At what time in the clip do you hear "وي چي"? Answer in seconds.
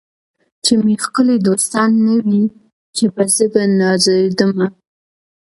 2.25-3.05